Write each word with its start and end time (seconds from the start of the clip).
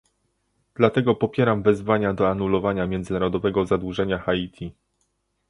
Dlatego 0.75 1.15
popieram 1.15 1.63
wezwania 1.63 2.13
do 2.13 2.29
anulowania 2.29 2.87
międzynarodowego 2.87 3.65
zadłużenia 3.65 4.17
Haiti 4.19 4.73